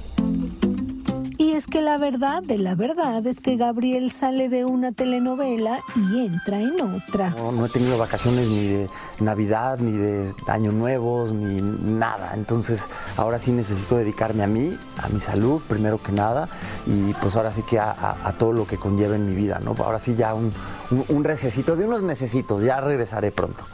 Es 1.59 1.67
que 1.67 1.83
la 1.83 1.99
verdad 1.99 2.41
de 2.41 2.57
la 2.57 2.77
verdad 2.77 3.27
es 3.27 3.41
que 3.41 3.57
Gabriel 3.57 4.13
sale 4.13 4.49
de 4.49 4.65
una 4.65 4.93
telenovela 4.93 5.81
y 5.97 6.25
entra 6.25 6.61
en 6.61 6.81
otra. 6.81 7.31
No, 7.31 7.67
he 7.67 7.69
tenido 7.69 7.99
vacaciones 7.99 8.47
ni 8.47 8.69
de 8.69 8.91
Navidad, 9.19 9.81
ni 9.81 9.91
de 9.91 10.33
Año 10.47 10.71
Nuevos, 10.71 11.35
ni 11.35 11.61
nada. 11.61 12.35
Entonces, 12.35 12.89
ahora 13.17 13.41
sí 13.41 13.51
necesito 13.51 13.97
dedicarme 13.97 14.45
a 14.45 14.47
mí, 14.47 14.79
a 14.99 15.09
mi 15.09 15.19
salud, 15.19 15.61
primero 15.67 16.01
que 16.01 16.13
nada, 16.13 16.49
y 16.87 17.13
pues 17.15 17.35
ahora 17.35 17.51
sí 17.51 17.65
que 17.65 17.81
a, 17.81 18.33
todo 18.39 18.53
lo 18.53 18.65
que 18.65 18.77
conlleva 18.77 19.17
en 19.17 19.27
mi 19.27 19.35
vida, 19.35 19.59
¿no? 19.59 19.75
Ahora 19.79 19.99
sí 19.99 20.15
ya 20.15 20.35
un, 20.35 20.53
un, 20.93 21.07
un 21.09 21.25
recesito 21.25 21.75
de 21.75 21.87
unos 21.87 22.05
mesecitos, 22.05 22.63
ya 22.63 22.81
regresaré 22.81 23.33
pronto. 23.33 23.65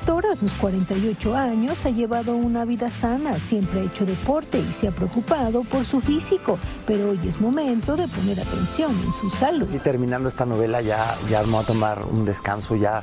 Actor 0.00 0.28
a 0.28 0.34
sus 0.34 0.54
48 0.54 1.36
años 1.36 1.84
ha 1.84 1.90
llevado 1.90 2.34
una 2.34 2.64
vida 2.64 2.90
sana, 2.90 3.38
siempre 3.38 3.80
ha 3.80 3.84
hecho 3.84 4.06
deporte 4.06 4.58
y 4.58 4.72
se 4.72 4.88
ha 4.88 4.92
preocupado 4.92 5.62
por 5.62 5.84
su 5.84 6.00
físico, 6.00 6.58
pero 6.86 7.10
hoy 7.10 7.20
es 7.26 7.38
momento 7.38 7.96
de 7.96 8.08
poner 8.08 8.40
atención 8.40 8.98
en 9.04 9.12
su 9.12 9.28
salud. 9.28 9.68
Sí, 9.68 9.78
terminando 9.78 10.30
esta 10.30 10.46
novela 10.46 10.80
ya, 10.80 11.04
ya 11.28 11.42
me 11.42 11.50
voy 11.50 11.62
a 11.62 11.66
tomar 11.66 12.02
un 12.10 12.24
descanso, 12.24 12.76
ya, 12.76 13.02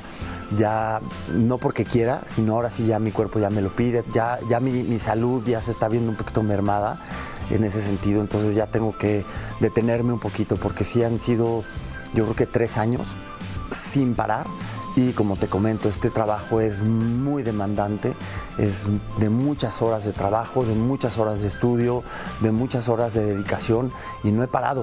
ya 0.56 1.00
no 1.32 1.58
porque 1.58 1.84
quiera, 1.84 2.22
sino 2.24 2.54
ahora 2.54 2.68
sí 2.68 2.84
ya 2.86 2.98
mi 2.98 3.12
cuerpo 3.12 3.38
ya 3.38 3.48
me 3.48 3.62
lo 3.62 3.70
pide, 3.70 4.02
ya, 4.12 4.40
ya 4.50 4.58
mi, 4.58 4.82
mi 4.82 4.98
salud 4.98 5.46
ya 5.46 5.62
se 5.62 5.70
está 5.70 5.88
viendo 5.88 6.10
un 6.10 6.16
poquito 6.16 6.42
mermada 6.42 7.00
en 7.48 7.62
ese 7.62 7.80
sentido, 7.80 8.20
entonces 8.20 8.56
ya 8.56 8.66
tengo 8.66 8.98
que 8.98 9.24
detenerme 9.60 10.12
un 10.12 10.20
poquito 10.20 10.56
porque 10.56 10.82
sí 10.82 11.04
han 11.04 11.20
sido 11.20 11.62
yo 12.12 12.24
creo 12.24 12.34
que 12.34 12.46
tres 12.46 12.76
años 12.76 13.14
sin 13.70 14.14
parar. 14.14 14.46
Y 14.98 15.12
como 15.12 15.36
te 15.36 15.46
comento, 15.46 15.88
este 15.88 16.10
trabajo 16.10 16.60
es 16.60 16.80
muy 16.80 17.44
demandante, 17.44 18.14
es 18.58 18.88
de 19.18 19.28
muchas 19.28 19.80
horas 19.80 20.04
de 20.04 20.12
trabajo, 20.12 20.64
de 20.64 20.74
muchas 20.74 21.18
horas 21.18 21.40
de 21.40 21.46
estudio, 21.46 22.02
de 22.40 22.50
muchas 22.50 22.88
horas 22.88 23.14
de 23.14 23.24
dedicación 23.24 23.92
y 24.24 24.32
no 24.32 24.42
he 24.42 24.48
parado. 24.48 24.82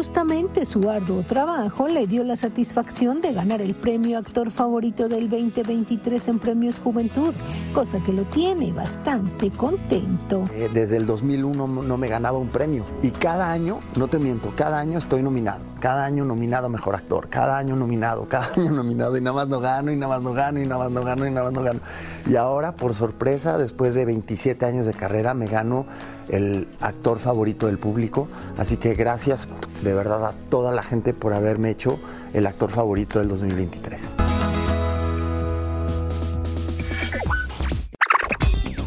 Justamente 0.00 0.64
su 0.64 0.88
arduo 0.88 1.22
trabajo 1.26 1.86
le 1.86 2.06
dio 2.06 2.24
la 2.24 2.34
satisfacción 2.34 3.20
de 3.20 3.34
ganar 3.34 3.60
el 3.60 3.74
premio 3.74 4.16
actor 4.16 4.50
favorito 4.50 5.10
del 5.10 5.28
2023 5.28 6.28
en 6.28 6.38
Premios 6.38 6.80
Juventud, 6.80 7.34
cosa 7.74 8.02
que 8.02 8.14
lo 8.14 8.24
tiene 8.24 8.72
bastante 8.72 9.50
contento. 9.50 10.46
Eh, 10.54 10.70
Desde 10.72 10.96
el 10.96 11.04
2001 11.04 11.66
no 11.66 11.98
me 11.98 12.08
ganaba 12.08 12.38
un 12.38 12.48
premio 12.48 12.86
y 13.02 13.10
cada 13.10 13.52
año, 13.52 13.80
no 13.94 14.08
te 14.08 14.18
miento, 14.18 14.50
cada 14.56 14.78
año 14.78 14.96
estoy 14.96 15.22
nominado, 15.22 15.60
cada 15.80 16.06
año 16.06 16.24
nominado 16.24 16.68
a 16.68 16.70
Mejor 16.70 16.94
Actor, 16.94 17.28
cada 17.28 17.58
año 17.58 17.76
nominado, 17.76 18.26
cada 18.26 18.50
año 18.56 18.70
nominado 18.70 19.18
y 19.18 19.20
nada 19.20 19.36
más 19.36 19.48
no 19.48 19.60
gano 19.60 19.92
y 19.92 19.96
nada 19.96 20.14
más 20.14 20.22
no 20.22 20.32
gano 20.32 20.62
y 20.62 20.66
nada 20.66 20.84
más 20.84 20.92
no 20.92 21.04
gano 21.04 21.26
y 21.26 21.30
nada 21.30 21.44
más 21.44 21.52
no 21.52 21.62
gano. 21.62 21.80
Y 22.26 22.36
ahora, 22.36 22.74
por 22.74 22.94
sorpresa, 22.94 23.58
después 23.58 23.94
de 23.94 24.06
27 24.06 24.64
años 24.64 24.86
de 24.86 24.94
carrera, 24.94 25.34
me 25.34 25.46
gano 25.46 25.84
el 26.30 26.68
actor 26.80 27.18
favorito 27.18 27.66
del 27.66 27.78
público. 27.78 28.28
Así 28.56 28.76
que 28.76 28.94
gracias 28.94 29.48
de 29.82 29.94
verdad 29.94 30.24
a 30.26 30.34
toda 30.50 30.72
la 30.72 30.82
gente 30.82 31.14
por 31.14 31.32
haberme 31.32 31.70
hecho 31.70 31.98
el 32.32 32.46
actor 32.46 32.70
favorito 32.70 33.18
del 33.18 33.28
2023. 33.28 34.10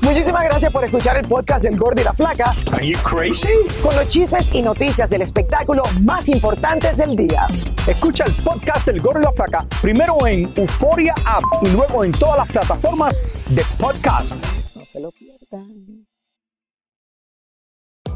Muchísimas 0.03 0.43
gracias 0.43 0.71
por 0.71 0.83
escuchar 0.83 1.17
el 1.17 1.27
podcast 1.27 1.63
del 1.63 1.77
Gordo 1.77 2.01
y 2.01 2.03
la 2.03 2.13
Flaca. 2.13 2.53
Are 2.73 2.85
you 2.85 2.97
crazy? 2.99 3.49
Con 3.81 3.95
los 3.95 4.07
chismes 4.09 4.43
y 4.53 4.61
noticias 4.61 5.09
del 5.09 5.21
espectáculo 5.21 5.81
más 6.01 6.27
importantes 6.27 6.97
del 6.97 7.15
día. 7.15 7.47
Escucha 7.87 8.25
el 8.25 8.35
podcast 8.35 8.85
del 8.87 9.01
Gordo 9.01 9.21
y 9.21 9.23
la 9.23 9.31
Flaca 9.31 9.65
primero 9.81 10.27
en 10.27 10.51
Euforia 10.55 11.15
App 11.25 11.43
y 11.61 11.69
luego 11.69 12.03
en 12.03 12.11
todas 12.11 12.37
las 12.37 12.47
plataformas 12.49 13.23
de 13.49 13.63
podcast. 13.79 14.37